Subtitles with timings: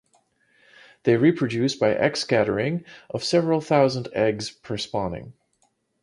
[1.03, 5.33] They reproduce by egg scattering of several thousand eggs per spawning.